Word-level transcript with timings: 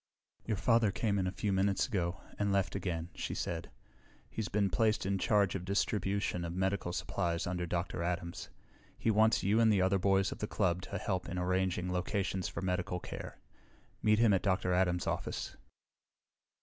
"Your 0.47 0.57
father 0.57 0.89
came 0.89 1.19
in 1.19 1.27
a 1.27 1.31
few 1.31 1.53
minutes 1.53 1.85
ago, 1.85 2.21
and 2.39 2.51
left 2.51 2.73
again," 2.73 3.09
she 3.13 3.35
said. 3.35 3.69
"He's 4.31 4.47
been 4.47 4.71
placed 4.71 5.05
in 5.05 5.19
charge 5.19 5.53
of 5.53 5.63
distribution 5.63 6.43
of 6.43 6.55
medical 6.55 6.91
supplies 6.91 7.45
under 7.45 7.67
Dr. 7.67 8.01
Adams. 8.01 8.49
He 8.97 9.11
wants 9.11 9.43
you 9.43 9.59
and 9.59 9.71
the 9.71 9.83
other 9.83 9.99
boys 9.99 10.31
of 10.31 10.39
the 10.39 10.47
club 10.47 10.81
to 10.81 10.97
help 10.97 11.29
in 11.29 11.37
arranging 11.37 11.93
locations 11.93 12.47
for 12.47 12.63
medical 12.63 12.99
care. 12.99 13.37
Meet 14.01 14.17
him 14.17 14.33
at 14.33 14.41
Dr. 14.41 14.73
Adams' 14.73 15.05
office." 15.05 15.55